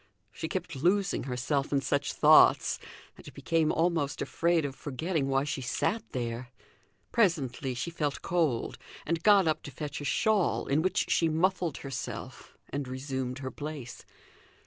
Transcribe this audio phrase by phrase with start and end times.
[0.31, 2.79] She kept losing herself in such thoughts,
[3.17, 6.49] and became almost afraid of forgetting why she sat there.
[7.11, 11.77] Presently she felt cold, and got up to fetch a shawl, in which she muffled
[11.85, 14.03] herself and resumed her place.